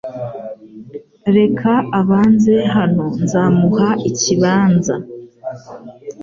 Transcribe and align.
Reka 1.37 1.71
abanze 1.99 2.55
hano 2.75 3.05
nzamuha 3.23 3.89
ikibanza 4.09 4.95